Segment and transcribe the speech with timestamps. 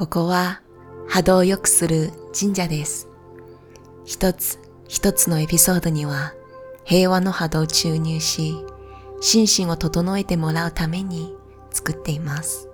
[0.00, 0.62] ここは
[1.08, 3.06] 波動を良くする神社です。
[4.06, 4.58] 一つ
[4.88, 6.32] 一つのエピソードには
[6.84, 8.54] 平和の波動を注入し、
[9.20, 11.36] 心身を整えてもらうために
[11.70, 12.70] 作っています。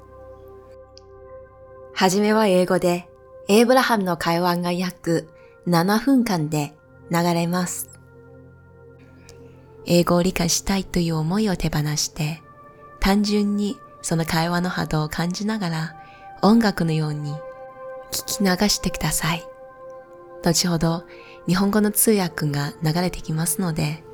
[1.95, 3.09] はじめは英語で、
[3.49, 5.29] エイブラハムの会話が約
[5.67, 6.77] 7分間で
[7.11, 7.91] 流れます。
[9.85, 12.41] 英語を理解したいという思いを手放して、
[13.01, 16.06] 単純にその会話の波動を感じながら
[16.43, 17.33] 音楽のように
[18.11, 19.45] 聞き流してください。
[20.43, 21.05] 後ほど
[21.47, 24.05] 日本語の通訳が流れてきますので、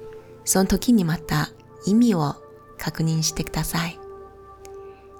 [0.45, 1.51] その時にまた
[1.87, 2.37] 意味を
[2.79, 3.99] 確認してください。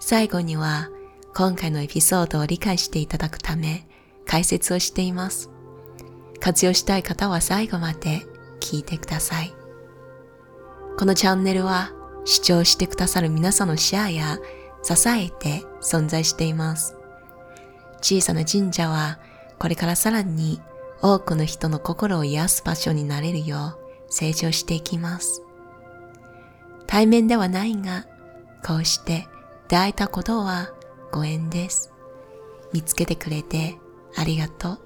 [0.01, 0.91] 最後には
[1.35, 3.87] 今回のエピソードを理解していただくため
[4.27, 5.51] 解説をしています。
[6.41, 8.23] 活用したい方は最後まで
[8.61, 9.55] 聞いてください。
[10.99, 11.93] このチャンネルは
[12.25, 14.39] 視聴してくださる皆さんのシェアや
[14.83, 16.97] 支えて存在しています。
[18.01, 19.19] 小さな神社は
[19.59, 20.61] これからさらに
[21.03, 25.43] 多くの人の心を癒す場所になれるよう成長していきます。
[26.87, 28.07] 対面ではないが、
[28.65, 29.27] こうして
[29.69, 30.71] 出会えたことは
[31.11, 31.93] ご縁です。
[32.73, 33.79] 見つけてくれて
[34.17, 34.81] ありがとう。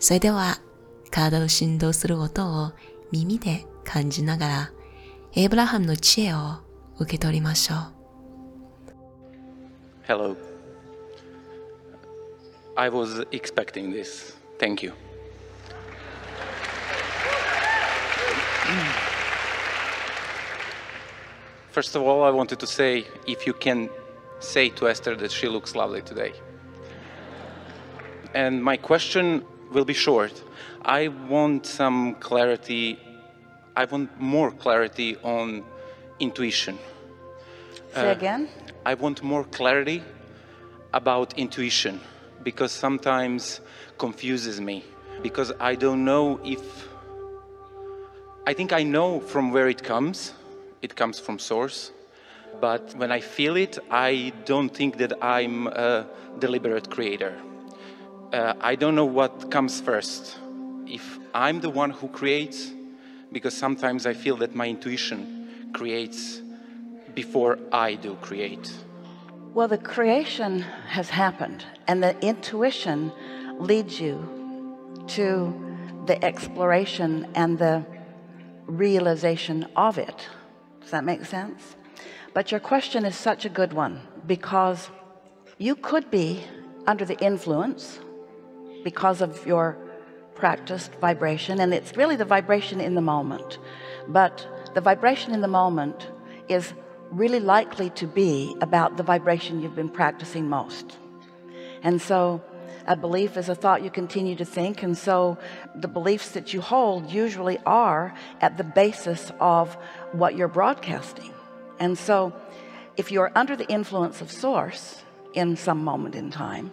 [0.00, 0.58] それでは、
[1.10, 2.72] 体を振動する音を
[3.10, 4.72] 耳で感じながら、
[5.34, 6.56] エイブラハムの知恵を
[6.98, 7.93] 受け取りましょう。
[10.06, 10.36] Hello.
[12.76, 14.36] I was expecting this.
[14.58, 14.92] Thank you.
[21.70, 23.88] First of all, I wanted to say if you can
[24.40, 26.34] say to Esther that she looks lovely today.
[28.34, 30.42] And my question will be short.
[30.84, 32.98] I want some clarity,
[33.74, 35.64] I want more clarity on
[36.20, 36.78] intuition.
[37.94, 38.48] Say again.
[38.84, 40.02] I want more clarity
[40.92, 42.00] about intuition
[42.42, 43.60] because sometimes
[43.98, 44.84] confuses me
[45.22, 46.88] because I don't know if
[48.46, 50.34] I think I know from where it comes.
[50.82, 51.92] It comes from source.
[52.60, 56.06] But when I feel it, I don't think that I'm a
[56.38, 57.34] deliberate creator.
[58.32, 60.36] Uh, I don't know what comes first.
[60.86, 62.70] If I'm the one who creates,
[63.32, 66.40] because sometimes I feel that my intuition creates
[67.14, 68.72] before I do create.
[69.54, 73.12] Well, the creation has happened, and the intuition
[73.58, 75.54] leads you to
[76.06, 77.84] the exploration and the
[78.66, 80.28] realization of it.
[80.80, 81.76] Does that make sense?
[82.32, 84.90] But your question is such a good one because
[85.58, 86.42] you could be
[86.86, 88.00] under the influence
[88.82, 89.78] because of your
[90.34, 93.58] practiced vibration, and it's really the vibration in the moment.
[94.08, 96.08] But the vibration in the moment
[96.48, 96.74] is
[97.14, 100.98] really likely to be about the vibration you've been practicing most.
[101.82, 102.42] And so
[102.86, 104.82] a belief is a thought you continue to think.
[104.82, 105.38] And so
[105.74, 109.76] the beliefs that you hold usually are at the basis of
[110.12, 111.32] what you're broadcasting.
[111.78, 112.32] And so
[112.96, 115.02] if you're under the influence of source
[115.34, 116.72] in some moment in time,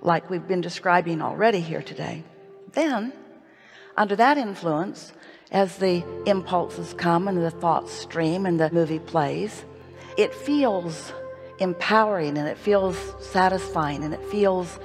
[0.00, 2.24] like we've been describing already here today,
[2.72, 3.12] then
[3.96, 5.12] under that influence,
[5.50, 9.64] as the impulses come and the thoughts stream and the movie plays,
[10.16, 11.12] it feels
[11.58, 14.78] empowering and it feels satisfying and it feels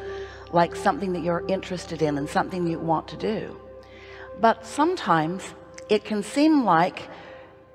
[0.52, 3.60] like something that you're interested in and something you want to do.
[4.40, 5.54] But sometimes
[5.90, 7.10] it can seem like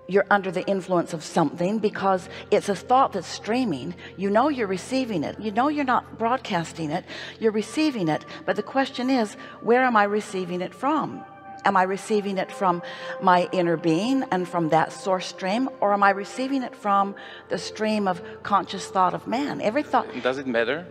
[0.06, 3.94] you're under the influence of something because it's a thought that's streaming.
[4.16, 5.38] You know you're receiving it.
[5.38, 7.05] You know you're not broadcasting it.
[7.38, 8.25] You're receiving it.
[8.47, 11.22] But the question is, where am I receiving it from?
[11.69, 12.81] Am I receiving it from
[13.21, 15.69] my inner being and from that source stream?
[15.83, 17.15] Or am I receiving it from
[17.51, 19.61] the stream of conscious thought of man?
[19.61, 20.87] Every thought Does it matter?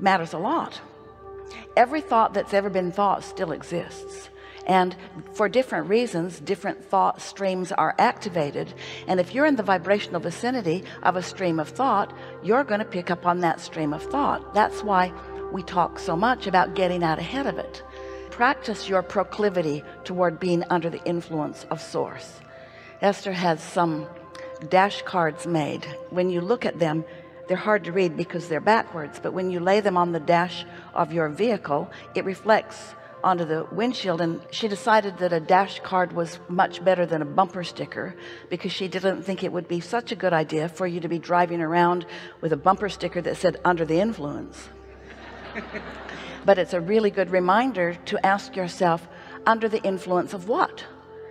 [0.00, 0.80] matters a lot.
[1.76, 4.28] Every thought that's ever been thought still exists.
[4.66, 4.96] And
[5.34, 8.74] for different reasons, different thought streams are activated.
[9.06, 12.12] And if you're in the vibrational vicinity of a stream of thought,
[12.42, 14.54] you're going to pick up on that stream of thought.
[14.54, 15.12] That's why
[15.52, 17.84] we talk so much about getting out ahead of it.
[18.36, 22.42] Practice your proclivity toward being under the influence of source.
[23.00, 24.06] Esther has some
[24.68, 25.86] dash cards made.
[26.10, 27.06] When you look at them,
[27.48, 30.66] they're hard to read because they're backwards, but when you lay them on the dash
[30.92, 32.94] of your vehicle, it reflects
[33.24, 37.24] onto the windshield and she decided that a dash card was much better than a
[37.24, 38.14] bumper sticker
[38.50, 41.18] because she didn't think it would be such a good idea for you to be
[41.18, 42.04] driving around
[42.42, 44.68] with a bumper sticker that said under the influence
[46.44, 49.06] but it's a really good reminder to ask yourself
[49.46, 50.84] under the influence of what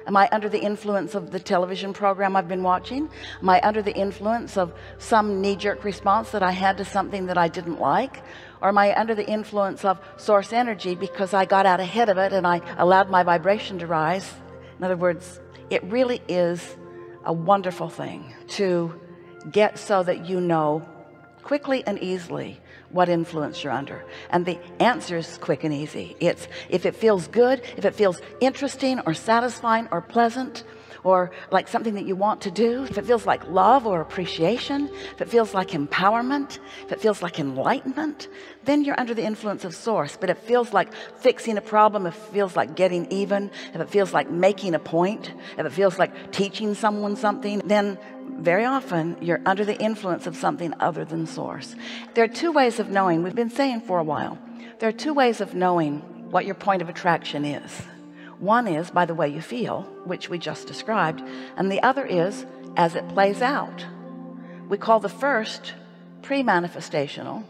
[0.08, 3.10] Am I under the influence of the television program I've been watching?
[3.42, 7.26] Am I under the influence of some knee jerk response that I had to something
[7.26, 8.22] that I didn't like?
[8.62, 12.20] Or am I under the influence of source energy because I got out ahead of
[12.20, 14.32] it and I allowed my vibration to rise?
[14.78, 15.40] In other words,
[15.72, 16.78] it really is
[17.24, 19.00] a wonderful thing to
[19.52, 20.88] get so that you know
[21.42, 22.60] quickly and easily
[22.96, 24.04] what influence you're under.
[24.30, 26.16] And the answer is quick and easy.
[26.20, 30.64] It's if it feels good if it feels interesting or satisfying or pleasant
[31.06, 32.84] or like something that you want to do.
[32.84, 37.22] If it feels like love or appreciation if it feels like empowerment if it feels
[37.22, 38.28] like enlightenment
[38.66, 40.18] then you're under the influence of source.
[40.20, 43.90] But it feels like fixing a problem if it feels like getting even if it
[43.90, 47.98] feels like making a point if it feels like teaching someone something then
[48.40, 51.76] very often you're under the influence of something other than source.
[52.16, 53.22] There are two ways of knowing.
[53.22, 54.40] We've been saying for a while
[54.80, 56.00] there are two ways of knowing
[56.32, 57.84] what your point of attraction is
[58.40, 61.22] one is by the way you feel which we just described
[61.56, 62.46] and the other is
[62.76, 63.86] as it plays out.
[64.68, 65.74] We call the first
[66.22, 67.44] pre-manifestational.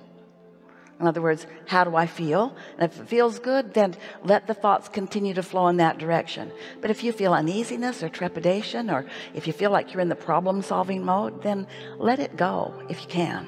[0.99, 2.55] In other words how do I feel?
[2.77, 6.51] And if it feels good then let the thoughts continue to flow in that direction.
[6.81, 10.15] But if you feel uneasiness or trepidation or if you feel like you're in the
[10.15, 11.67] problem solving mode then
[11.97, 13.47] let it go if you can.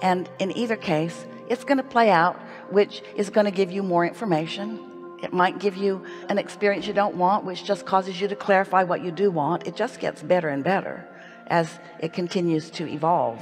[0.00, 2.36] And in either case it's going to play out
[2.70, 4.87] which is going to give you more information
[5.22, 8.82] it might give you an experience you don't want which just causes you to clarify
[8.82, 11.06] what you do want it just gets better and better
[11.48, 13.40] as it continues to evolve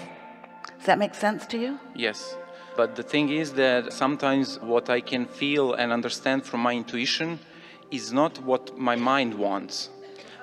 [0.77, 2.37] does that make sense to you Yes.
[2.77, 7.39] But the thing is that sometimes what I can feel and understand from my intuition
[7.91, 9.89] is not what my mind wants.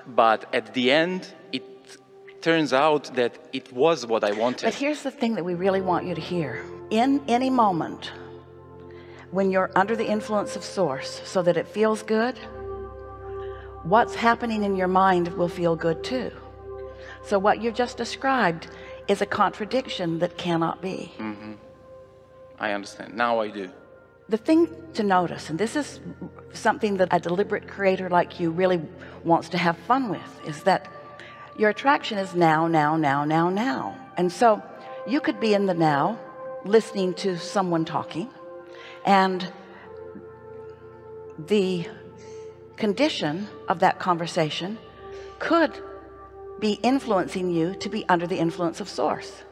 [0.07, 1.63] But at the end, it
[2.41, 4.65] turns out that it was what I wanted.
[4.65, 6.63] But here's the thing that we really want you to hear.
[6.89, 8.11] In any moment,
[9.33, 12.37] when you're under the influence of source so that it feels good,
[13.81, 16.31] what's happening in your mind will feel good too.
[17.25, 18.67] So what you've just described
[19.07, 21.11] is a contradiction that cannot be.
[21.17, 21.53] Mm-hmm.
[22.59, 23.15] I understand.
[23.15, 23.71] Now I do.
[24.29, 25.99] The thing to notice, and this is
[26.53, 28.81] something that a deliberate creator like you really
[29.23, 30.87] wants to have fun with, is that
[31.57, 33.97] your attraction is now, now, now, now, now.
[34.15, 34.61] And so
[35.07, 36.19] you could be in the now
[36.65, 38.29] listening to someone talking
[39.05, 39.51] and
[41.47, 41.87] the
[42.77, 44.77] condition of that conversation
[45.39, 45.71] could
[46.59, 49.43] be influencing you to be under the influence of source.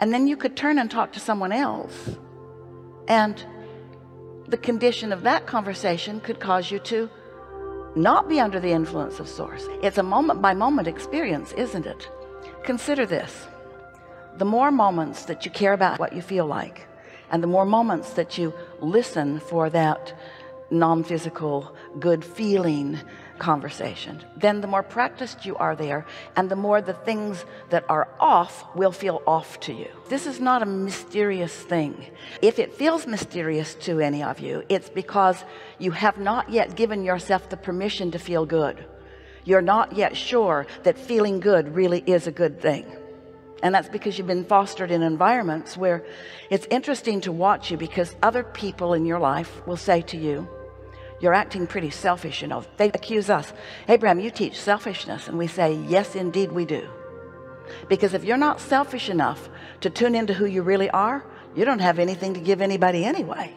[0.00, 2.16] And then you could turn and talk to someone else.
[3.06, 3.44] And
[4.48, 7.08] the condition of that conversation could cause you to
[7.94, 9.66] not be under the influence of source.
[9.82, 12.10] It's a moment by moment experience isn't it?
[12.64, 13.46] Consider this.
[14.38, 16.88] The more moments that you care about what you feel like
[17.32, 20.16] and the more moments that you listen for that
[20.70, 22.98] non-physical good feeling
[23.38, 26.06] conversation then the more practiced you are there
[26.36, 29.88] and the more the things that are off will feel off to you.
[30.08, 32.06] This is not a mysterious thing.
[32.40, 35.44] If it feels mysterious to any of you it's because
[35.78, 38.84] you have not yet given yourself the permission to feel good.
[39.44, 42.86] You're not yet sure that feeling good really is a good thing
[43.63, 46.05] and that's because you've been fostered in environments where
[46.49, 50.47] it's interesting to watch you because other people in your life will say to you
[51.19, 53.53] you're acting pretty selfish you know they accuse us
[53.87, 56.87] Abraham you teach selfishness and we say yes indeed we do
[57.89, 59.49] because if you're not selfish enough
[59.81, 63.53] to tune into who you really are you don't have anything to give anybody anyway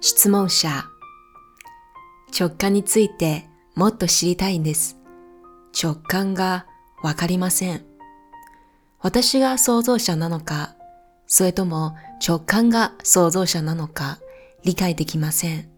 [0.00, 0.68] 質問者
[2.30, 3.44] 直感について
[3.75, 4.97] もっと知りたいんです。
[5.81, 6.65] 直感が
[7.01, 7.85] わかりません。
[8.99, 10.75] 私が創造者なのか、
[11.25, 14.19] それとも直感が創造者なのか
[14.63, 15.69] 理解できません。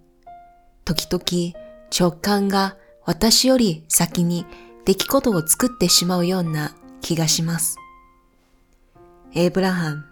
[0.83, 1.53] 時々
[1.97, 4.45] 直感が私より先に
[4.85, 7.77] 出来事を作ってしまうような気がします。
[9.35, 10.05] エイブラハム、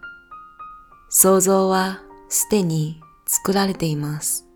[1.09, 4.47] 想像はすでに作られています。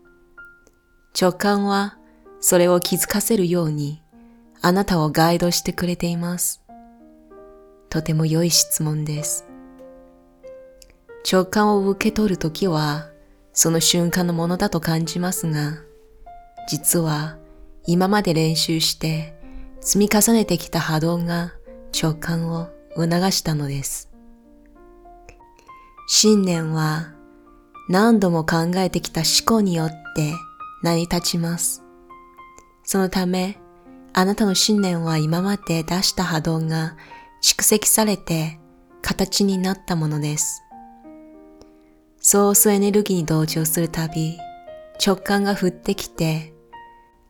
[1.18, 1.98] 直感は
[2.40, 4.02] それを気づかせるように
[4.62, 6.62] あなたをガイドしてくれています。
[7.88, 9.46] とても良い質問です。
[11.30, 13.10] 直感を受け取るときは
[13.52, 15.78] その瞬間のものだと感じますが、
[16.68, 17.38] 実は
[17.86, 19.34] 今まで練習して
[19.80, 21.54] 積み重ねてきた波動が
[21.92, 24.10] 直感を促したのです。
[26.08, 27.12] 信念は
[27.88, 30.32] 何度も考えてきた思考によって
[30.82, 31.85] 成り立ちます。
[32.86, 33.58] そのため、
[34.12, 36.96] あなたの信念は今まで出した波動が
[37.42, 38.58] 蓄積されて
[39.02, 40.62] 形になったものです。
[42.20, 44.38] ソースエネルギーに同調するたび、
[45.04, 46.54] 直感が降ってきて、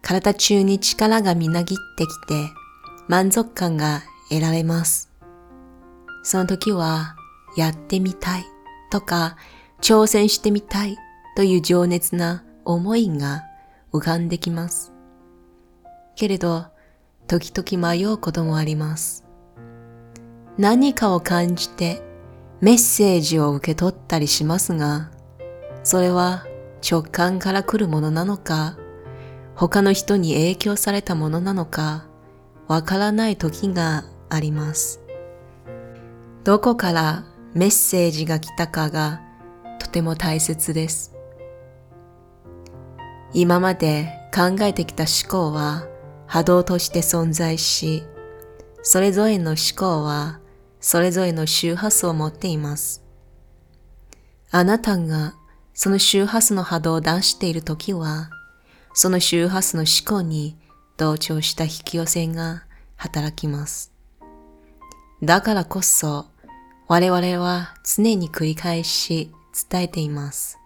[0.02, 2.50] 体中に力がみなぎってきて、
[3.08, 5.10] 満足感が得られます。
[6.22, 7.16] その時は、
[7.56, 8.44] やってみたい
[8.90, 9.36] とか、
[9.80, 10.96] 挑戦してみたい
[11.34, 13.42] という情熱な思いが
[13.92, 14.95] 浮かんできます。
[16.16, 16.66] けれど、
[17.28, 19.25] 時々迷うこともあります。
[20.58, 22.02] 何かを感じて
[22.61, 25.11] メッセージを受け取ったりしますが、
[25.85, 26.46] それは
[26.88, 28.78] 直感から来るものなのか、
[29.54, 32.06] 他の人に影響されたものなのか、
[32.66, 35.02] わからない時があります。
[36.44, 39.20] どこからメッセージが来たかが
[39.78, 41.14] とても大切です。
[43.35, 45.87] 今まで考えてきた思考は
[46.26, 48.04] 波動として存在し、
[48.83, 50.40] それぞれの思考は
[50.80, 53.02] それぞれの周波数を持っています。
[54.50, 55.35] あなたが
[55.75, 58.30] その周波数の波動を出しているときは、
[58.95, 60.56] その周波数の思考に
[60.97, 62.64] 同調した引き寄せが
[62.97, 63.92] 働きます。
[65.23, 66.26] だからこそ、
[66.88, 69.33] 我々は常に繰り返し
[69.71, 70.59] 伝えています。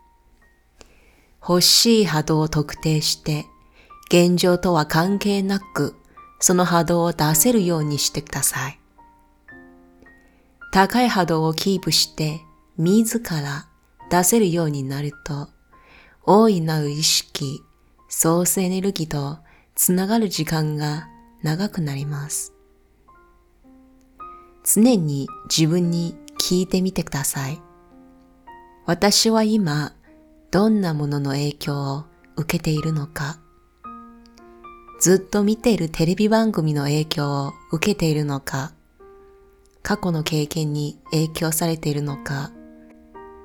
[1.41, 3.47] 欲しい波動を特定して、
[4.11, 5.95] 現状とは関係なく、
[6.41, 8.81] その波動を出せるようにしてください。
[10.73, 12.41] 高い波動をキープして、
[12.77, 13.69] 自ら
[14.11, 15.49] 出せるようになると、
[16.25, 17.63] 大いなる意識、
[18.09, 19.39] ソースエネルギーと
[19.77, 21.07] つながる時間が
[21.45, 22.53] 長くなります。
[24.65, 27.63] 常に自分に聞いてみてください。
[28.87, 29.95] 私は今、
[30.51, 32.05] どんなものの影響を
[32.37, 33.39] 受けているのか、
[35.01, 38.73] ずっと見ているテレビ番組の影響を受けているのか、
[39.83, 42.51] 過去の経験に影響されているのか、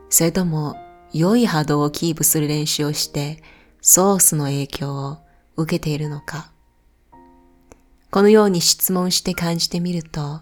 [0.09, 0.75] それとも
[1.13, 3.41] 良い波動をキープする練習をして
[3.79, 5.17] ソースの影響を
[5.55, 6.51] 受けているのか。
[8.11, 10.41] このように質問して感じてみると、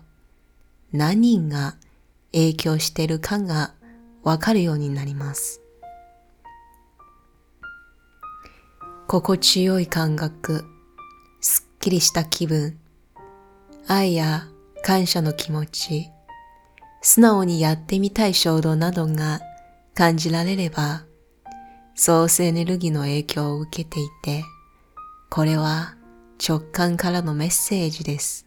[0.91, 1.75] 何が
[2.31, 3.75] 影響しているかが
[4.23, 5.61] わかるようになります。
[9.07, 10.65] 心地よい感覚、
[11.83, 12.77] きりした気分、
[13.87, 14.47] 愛や
[14.83, 16.09] 感謝の気持ち、
[17.01, 19.41] 素直にやってみたい衝動などが
[19.93, 21.03] 感じられれば、
[21.93, 24.45] ソースエネルギーの影響を受けていて、
[25.29, 25.95] これは
[26.41, 28.45] 直感からのメッセージです。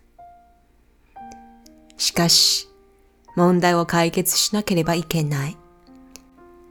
[1.99, 2.71] しかし、
[3.35, 5.59] 問題を解決しなければいけない。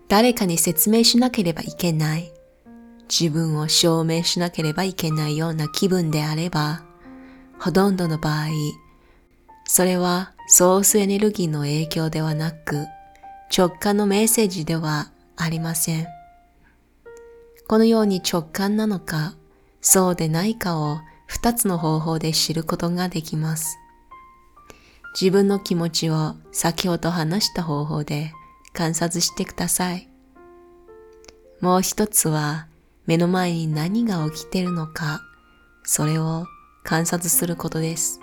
[0.07, 2.34] 誰かに説明しなければいけない。
[3.09, 6.83] 自分を証明しなければいけないような気分であれば、
[7.59, 8.47] ほとんどの場合、
[9.67, 12.85] それはソースエネルギーの影響ではなく、
[13.55, 16.07] 直感のメッセージではありません。
[17.67, 19.35] このように直感なのか、
[19.81, 23.77] そうでないかを二つの方法で知ることができます。
[25.19, 28.33] 自分の気持ちを先ほど話した方法で
[28.73, 30.09] 観察してください。
[31.61, 32.67] もう一つは
[33.05, 35.21] 目の前に何が起きているのか、
[35.83, 36.45] それを
[36.83, 38.19] 観察することです。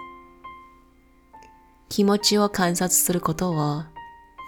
[1.89, 3.83] 気持ちを観察することを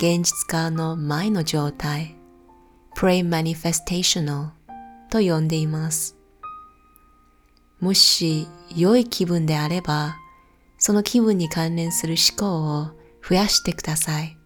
[0.00, 2.16] 現実化の前の状態、
[2.96, 4.50] pre-manifestational
[5.10, 6.16] と呼んでいます。
[7.80, 10.16] もし良い気分であれば、
[10.78, 12.90] その気分に関連する思考を
[13.26, 14.36] 増やしてください。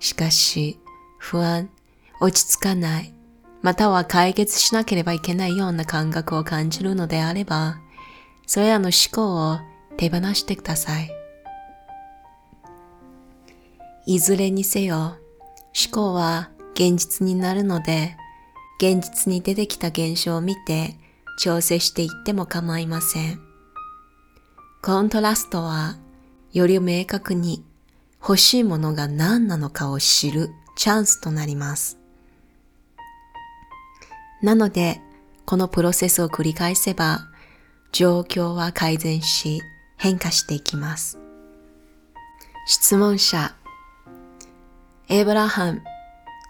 [0.00, 0.80] しかし、
[1.18, 1.70] 不安、
[2.20, 3.14] 落ち着かない、
[3.64, 7.78] または解決しなければいけないような感覚を感じるのであれば、
[8.46, 9.58] それらの思考を
[9.96, 11.10] 手放してください。
[14.04, 15.16] いずれにせよ、思
[15.90, 18.18] 考は現実になるので、
[18.76, 20.98] 現実に出てきた現象を見て
[21.38, 23.40] 調整していっても構いません。
[24.82, 25.96] コントラストは、
[26.52, 27.64] より明確に
[28.20, 32.03] 欲しいものが何なのかを知るチャンスとなります。
[34.44, 35.00] なので、
[35.46, 37.20] このプロセスを繰り返せば、
[37.92, 39.62] 状況は改善し、
[39.96, 41.18] 変化していきます。
[42.66, 43.54] 質問者、
[45.08, 45.82] エイブラハム、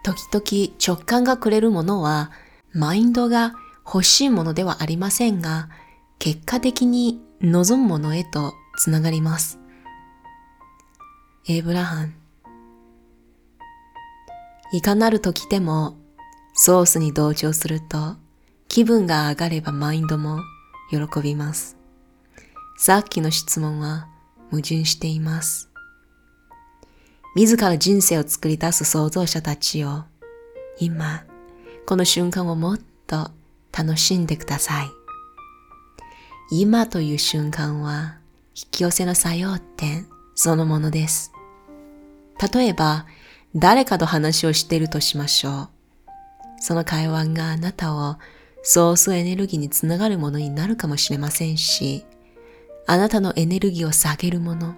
[0.03, 2.33] 時々直感がくれるものは、
[2.73, 3.55] マインドが
[3.87, 5.69] 欲しいものではありませんが、
[6.19, 9.61] 結果的に望むものへとつながります。
[11.47, 12.13] エイブラハム、
[14.73, 15.97] いかなる時でも
[16.55, 18.17] ソースに同調すると
[18.69, 20.41] 気分が上がればマインドも
[20.91, 21.77] 喜びます。
[22.77, 24.09] さっきの質問は
[24.51, 25.71] 矛盾しています。
[27.35, 30.05] 自ら人生を作り出す創造者たちを
[30.79, 31.25] 今、
[31.87, 33.31] この瞬間をもっと
[33.77, 34.87] 楽しんでください。
[36.51, 38.19] 今という瞬間は
[38.55, 40.07] 引き寄せの作用点
[40.37, 41.33] そのものです。
[42.53, 43.07] 例えば、
[43.57, 45.74] 誰かと話をしているとしましょう。
[46.61, 48.17] その会話があなたを
[48.63, 52.05] ソースエネルギーにつながるものになるかもしれませんし、
[52.87, 54.75] あなたのエネルギーを下げるもの、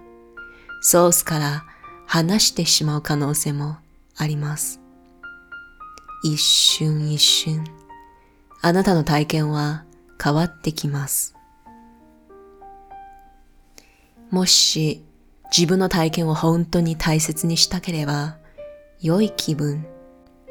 [0.81, 1.63] ソースから
[2.05, 3.77] 離してしまう可能性も
[4.15, 4.81] あります。
[6.23, 7.63] 一瞬一瞬、
[8.61, 9.85] あなたの体験は
[10.21, 11.35] 変わってきます。
[14.29, 15.03] もし
[15.55, 18.37] 自分の体験を本当に大切にしたければ、
[18.99, 19.85] 良い気分、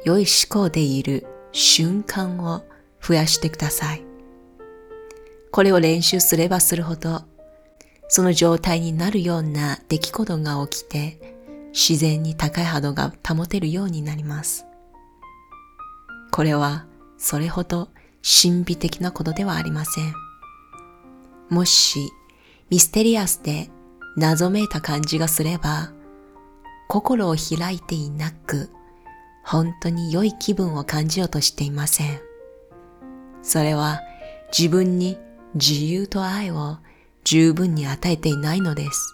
[0.03, 2.63] 良い思考でいる瞬間を
[3.01, 4.03] 増やしてください。
[5.51, 7.23] これを練習すればするほど、
[8.07, 11.37] その状態になるような出来事が起きて、
[11.73, 14.65] 自然に高い波動が保てるようになります。
[16.31, 16.85] これは
[17.17, 17.89] それほど
[18.21, 20.13] 神秘的なことではありません。
[21.49, 22.11] もし
[22.69, 23.69] ミステリアスで
[24.15, 25.91] 謎めいた感じがすれば、
[26.87, 28.69] 心を開いていなく、
[29.49, 32.19] 本当に良い気分を感じようとしていません。
[33.41, 34.01] それは
[34.55, 35.17] 自分に
[35.53, 36.79] 自由と愛を
[37.23, 39.13] 十分に与えていないのです。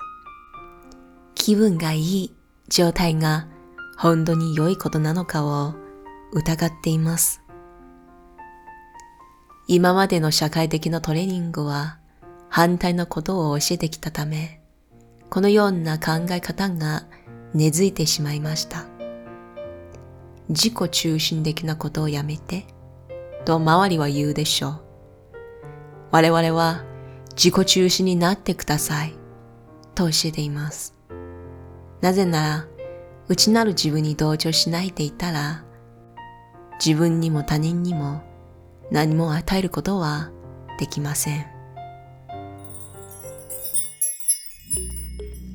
[1.35, 2.35] 気分がいい
[2.67, 3.47] 状態が
[3.95, 5.75] 本当に良いことなのかを
[6.31, 7.43] 疑っています。
[9.67, 11.99] 今までの社会的なトレーニングは
[12.49, 14.61] 反対のことを教えてきたため、
[15.29, 17.05] このような考え方が
[17.53, 18.92] 根付いてしまいました。
[20.49, 22.65] 自己中心的なことをやめて、
[23.45, 24.81] と周りは言うでしょう。
[26.11, 26.83] 我々は
[27.35, 29.15] 自己中心になってください、
[29.95, 30.93] と教えています。
[32.01, 32.67] なぜなら、
[33.29, 35.63] 内なる自分に同調しないでいたら、
[36.83, 38.21] 自分にも他人にも
[38.91, 40.31] 何も与えることは
[40.77, 41.45] できません。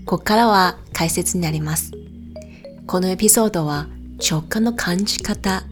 [0.07, 1.93] ここからは解説になります。
[2.87, 5.65] このエピソードは直感の感じ方、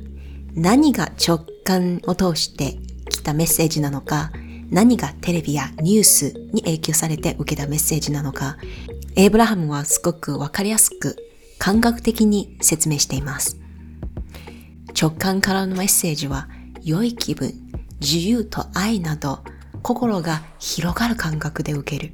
[0.54, 2.78] 何が直感を通して
[3.09, 4.30] 来たメッセージなのか、
[4.70, 8.56] 何がテレビやニュースに影響されて受けたメッセージなのか、
[9.16, 11.16] エイブラハムはすごくわかりやすく
[11.59, 13.59] 感覚的に説明しています。
[14.98, 16.48] 直感からのメッセージは
[16.82, 17.52] 良い気分、
[18.00, 19.40] 自由と愛など
[19.82, 22.12] 心が広がる感覚で受ける。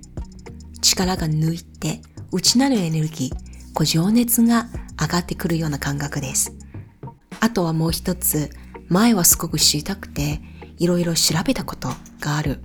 [0.80, 2.00] 力が抜いて
[2.32, 4.68] 内なるエネルギー、情熱が
[5.02, 6.52] 上がってくるような感覚です。
[7.40, 8.50] あとはもう一つ、
[8.88, 10.40] 前はすごく知りたくて、
[10.78, 11.88] いろいろ調べたこと
[12.20, 12.62] がある。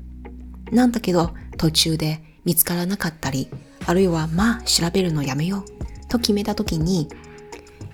[0.72, 3.50] なんだけど、途中で見つからなかったり、
[3.86, 7.10] あるいはまあ調べるのやめようと決めた時に、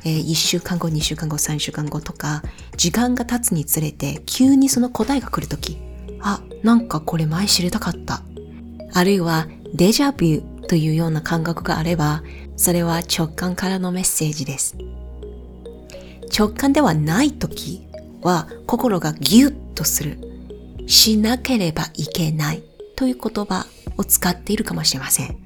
[0.06, 2.43] えー、1週間後、2週間後、3週間後とか、
[2.75, 5.77] 時間が経つにつれて急にその答えが来る時、
[6.19, 8.23] あ、なんかこれ前知りたかった。
[8.93, 12.23] あるいはデジャビューというような感覚があれば、
[12.56, 14.76] それは直感からのメッセージです。
[16.38, 17.88] 直感ではない時
[18.22, 20.18] は心がギュッとする。
[20.88, 22.63] しなければいけない
[22.96, 23.66] という言葉
[23.98, 25.38] を使っているかもしれません。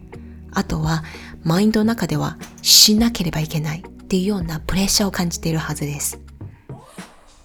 [0.51, 1.03] あとは、
[1.43, 6.19] マインドの中ではしなければいけないっていうようなプレッシャーを感じているはずです。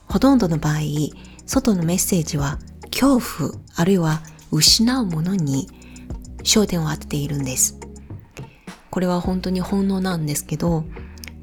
[0.08, 0.80] ほとんどの場合、
[1.46, 2.58] 外のメッセージは
[2.90, 5.68] 恐怖あるいは失うものに
[6.42, 7.78] 焦点を当てているんです。
[8.92, 10.84] これは本当に本能なんですけど、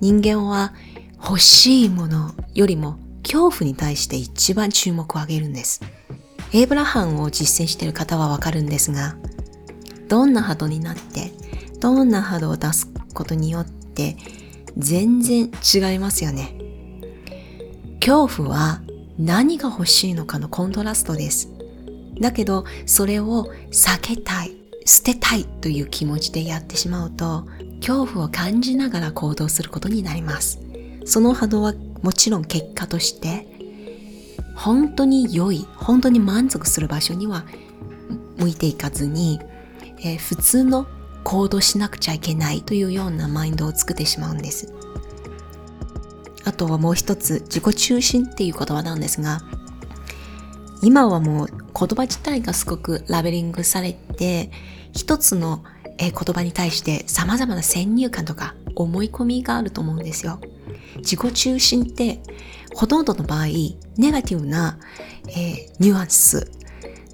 [0.01, 0.71] 人間は
[1.15, 5.81] 欲しいものよりも恐怖に対して一番注目を上げるんです。
[6.53, 9.15] エイブラハンを実践している方はわかるんですが、
[10.07, 11.31] どんな波動になって、
[11.79, 14.15] どんな波動を出すことによって
[14.77, 16.55] 全然違いますよね。
[17.99, 18.81] 恐怖は
[19.17, 21.49] 何が欲しいのかのコントラストです。
[22.21, 24.58] だけど、それを避けたい、
[24.89, 27.45] 捨てたいという気持ちでやってしまうと、
[27.79, 30.59] 恐怖を感じながら行動することになります。
[31.05, 33.47] その波動はもちろん結果として
[34.55, 37.45] 本当に良い本当に満足する場所には
[38.37, 39.39] 向いていかずに、
[39.99, 40.87] えー、普通の
[41.23, 44.73] 行動しなくちゃいけないというようなマインドを作ってしまうんです
[46.45, 49.41] あとはもう一つ自己中心っていう言葉なんですが
[50.81, 54.49] 今はもう言葉自体がすごくラベリングされて
[54.93, 55.63] 一つの
[55.97, 60.39] 言葉に対して様々な先入観とか思い込みがあると思うんですよ。
[60.97, 62.21] 自己中心って
[62.73, 63.45] ほとんどの場合
[63.97, 64.77] ネガティブな、
[65.29, 66.51] えー、ニュアンス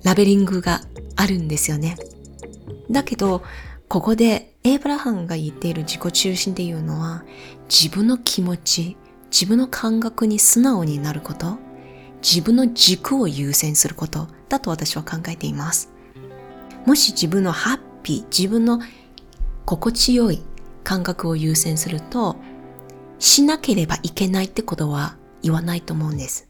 [0.03, 0.81] ラベリングが
[1.15, 1.97] あるんですよね
[2.89, 3.41] だけど
[3.87, 7.23] ここでエイブラハンが言っている自己中心っていうのは
[7.69, 8.97] 自分の気持ち
[9.31, 11.57] 自分の感覚に素直になること
[12.21, 15.94] 自分の軸を優先することだと私は考えています。
[16.85, 18.79] もし自分のハッピー、自分の
[19.65, 20.43] 心地よい
[20.83, 22.35] 感覚を優先すると、
[23.17, 26.47] しなければいけないってことは言わないと思うんです。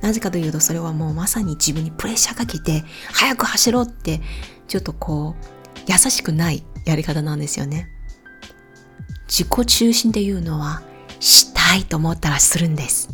[0.00, 4.20] なぜかというと、それはもうまさに自分にプレッシャーかけて、早く走ろうって、
[4.68, 5.44] ちょっとこう、
[5.90, 7.88] 優しくないやり方なんですよね。
[9.28, 10.82] 自己中心っていうのは、
[11.18, 13.08] したいと思ったらするんです。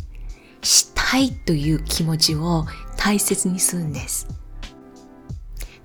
[0.61, 2.65] したいという気持ちを
[2.97, 4.27] 大切にするんです。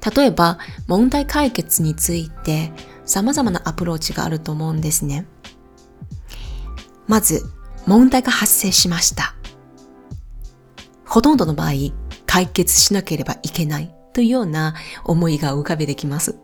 [0.04, 2.72] 例えば、問題解決について
[3.06, 5.26] 様々なアプローチがあると思うんですね。
[7.06, 7.42] まず、
[7.86, 9.34] 問題が発生しました。
[11.06, 11.72] ほとんどの場合、
[12.26, 16.36] 解決しなければいけないというような思いが浮かべてきます。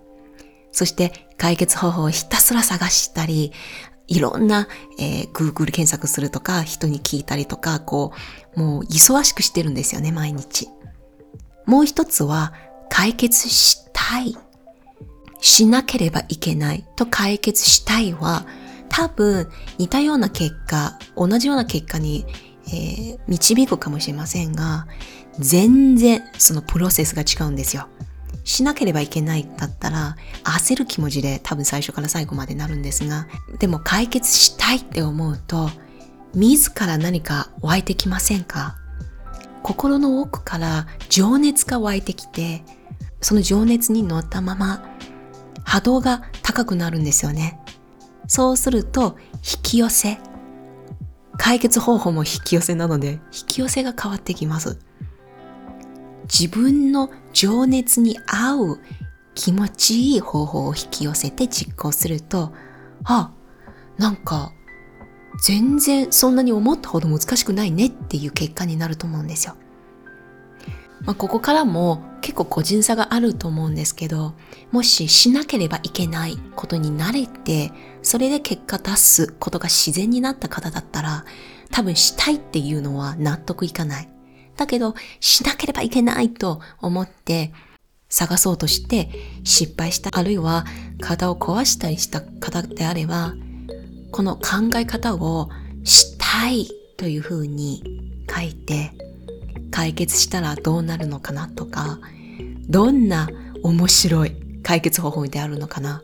[0.73, 3.53] そして、解決方法をひたすら探したり、
[4.07, 4.69] いろんな、
[4.99, 8.13] えー Google 検索するとか、人に聞いたりとか、こ
[8.57, 10.69] う、もう忙しくしてるんですよね、毎日。
[11.67, 12.53] もう一つは、
[12.91, 14.37] 解決したい。
[15.41, 18.45] しなければいけないと解決したいは、
[18.91, 19.49] 多分
[19.79, 22.27] 似たような結果、同じような結果に、
[22.67, 24.87] えー導くかもしれませんが、
[25.39, 27.89] 全然そのプロセスが違うんですよ。
[28.45, 33.29] しなければいけないだったら焦る気持ちで多分最初から最後までなるんですが、
[33.61, 35.71] でも解決したいって思うと、
[36.35, 38.77] 自ら何か湧いてきませんか？
[39.63, 42.65] 心の奥から情熱が湧いてきて、
[43.21, 44.97] その情熱に乗ったまま
[45.65, 47.61] 波動が高くなるんですよね。
[48.27, 50.19] そうすると引き寄せ。
[51.37, 54.79] 解決方法も引き寄せなので、引き寄せが変わってきます。
[56.25, 58.81] 自分の情熱に合う
[59.35, 62.53] 気持ちいい方法を引き寄せて実行すると、
[63.05, 63.33] あ、
[63.97, 64.53] なんか
[65.43, 69.57] 全然そんなに思ったほど難しくないねっていう結果になると思うんですよ。
[71.03, 74.35] まあ、ここからも結構個人差があると思うんですけど、
[74.71, 81.25] もししなければいけないことに慣れて、それで結果出すことが自然になった方だったら、
[81.71, 84.09] 多分したいっていうのは納得いかない。
[84.57, 87.53] だけど、しなければいけないと思って
[88.11, 89.09] 探そうとして
[89.43, 90.67] 失敗した、あるいは
[91.01, 93.35] 体を壊したりした方であれば、
[94.13, 95.49] この考え方を
[95.85, 97.83] したいというふうに
[98.29, 98.93] 書いて、
[99.71, 101.99] 解決したらどうなるのかなとか、
[102.69, 103.29] どんな
[103.63, 106.03] 面白い解決方法であるのかな。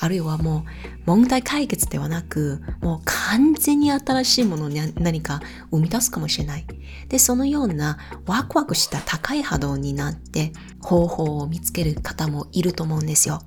[0.00, 0.70] あるいはもう
[1.06, 6.66] 問題解決ではなく、もう完全に新しいものを何か生み出すかもしれない。
[7.08, 13.42] で、そのようなワクワクした高い波動になって方法を見つける方もいると思うんですよ。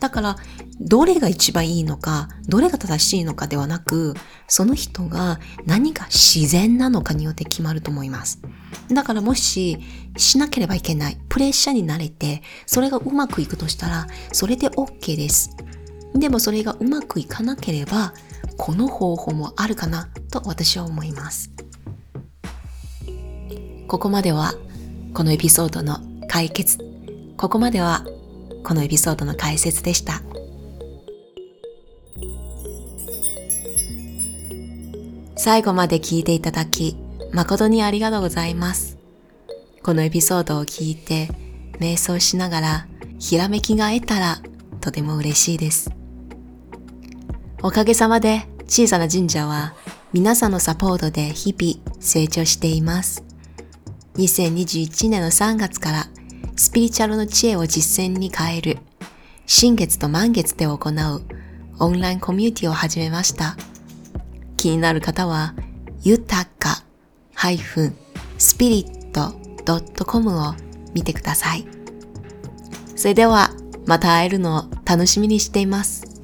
[0.00, 0.36] だから、
[0.80, 4.14] どれが一番いいのか、どれが正しいのかではなく、
[4.46, 8.40] その人が何が自然なのかによって決まると思います。
[8.92, 9.78] だからもし、
[10.16, 15.56] しなければいけない、プレッシャーに慣れて、それがうまくいくとしたら、それで OK です。
[16.14, 18.14] でもそれがうまくいかなければ、
[18.56, 21.50] この方法もあるかなと私は思います。
[23.88, 24.54] ここまでは、
[25.14, 26.78] このエピソードの解決。
[27.36, 28.04] ここまでは、
[28.64, 30.22] このエピソードの解説でした。
[35.36, 36.96] 最後まで聞いていただき、
[37.32, 38.98] 誠にありがとうございます。
[39.82, 41.28] このエピソードを聞いて、
[41.78, 42.86] 瞑想しながら、
[43.18, 44.42] ひらめきが得たら、
[44.80, 45.90] とても嬉しいです。
[47.62, 49.74] おかげさまで、小さな神社は、
[50.12, 53.24] 皆さんのサポートで日々成長しています。
[54.16, 56.08] 2021年の3月から、
[56.58, 58.78] スピリチュアルの知恵を実践に変える、
[59.46, 61.22] 新月と満月で行う
[61.78, 63.56] オンラインコミュニティを始めました。
[64.56, 65.54] 気になる方は、
[66.02, 66.82] 豊か
[67.36, 68.10] -spirit.com
[70.50, 70.54] を
[70.94, 71.64] 見てください。
[72.96, 73.52] それでは、
[73.86, 76.17] また会えるのを楽しみにしています。